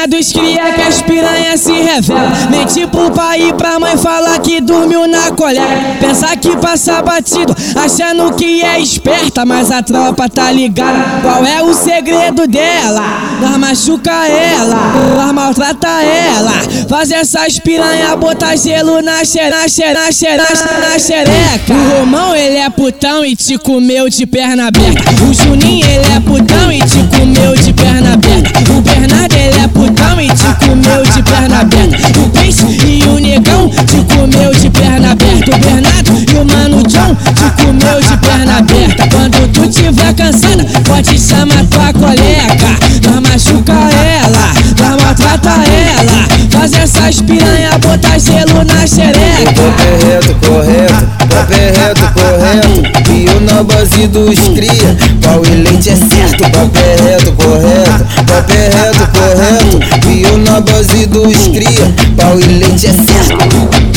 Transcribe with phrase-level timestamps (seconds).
[0.00, 2.30] resenha dos cria que as piranha se revela.
[2.50, 5.96] Mente pro pai e pra mãe falar que dormiu na colega.
[6.00, 11.04] Pensa que passa batido, achando que é esperta, mas a tropa tá ligada.
[11.22, 13.02] Qual é o segredo dela?
[13.40, 14.76] Nós machuca ela,
[15.16, 16.52] nós maltrata ela.
[16.88, 19.50] Faz essas piranha botar gelo na xereca,
[19.94, 21.72] na xereca, na xereca.
[21.72, 25.02] O Romão ele é putão e te comeu de perna aberta.
[25.28, 28.50] O Juninho ele é putão e te comeu de perna aberta.
[28.76, 29.89] O Bernardo ele é putão
[46.00, 46.28] ela.
[46.50, 49.52] Faz essas piranha botar gelo na xereca.
[49.54, 53.12] Correto, correto, papel reto, correto.
[53.12, 56.42] E eu na base dos cria, pau e leite é certo.
[56.50, 60.08] Papel reto, correto, papel reto, correto.
[60.08, 63.89] E eu na base dos cria, pau e leite é certo.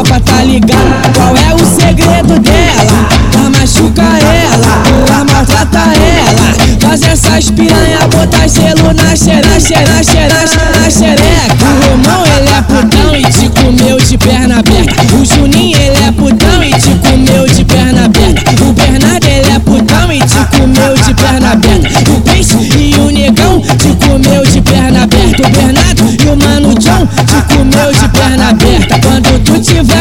[0.00, 1.10] Mas a tropa tá ligada.
[1.14, 3.08] Qual é o segredo dela?
[3.34, 6.80] Nós machuca ela, nós maltrata ela.
[6.80, 11.56] Faz essas piranha botar gelo na xereca, xereca, xereca, na xereca.
[11.60, 15.14] O Romão ele é putão e te comeu de perna aberta.
[15.14, 18.64] O Juninho ele é putão e te comeu de perna aberta.
[18.64, 22.10] O Bernardo ele é putão e te comeu de perna aberta.
[22.10, 25.19] O Peixe e o Negão te comeu de perna aberta.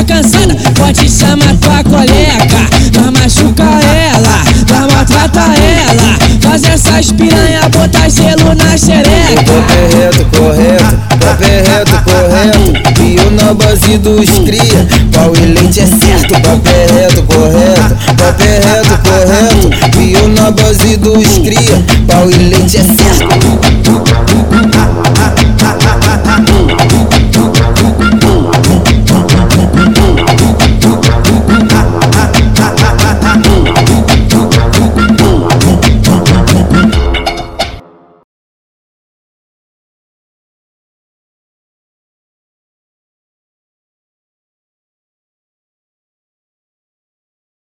[0.10, 2.62] Cansada, pode chamar tua colega.
[2.96, 6.18] Nós machuca ela, nós maltrata ela.
[6.42, 9.44] Faz essas piranha botar gelo na xereca.
[9.46, 13.04] Correto, correto, papel reto, correto.
[13.04, 16.34] E eu na base dos cria, pau e leite é certo.
[16.42, 20.00] Papel reto, correto, papel reto, correto.
[20.00, 24.29] E eu na base dos cria, pau e leite é certo.